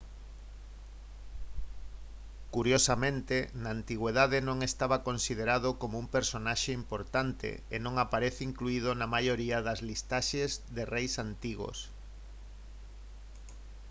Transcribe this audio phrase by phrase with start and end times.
[2.55, 9.07] curiosamente na antigüidade non estaba considerado como un personaxe importante e non aparece incluído na
[9.15, 11.77] maioría das listaxes de reis antigos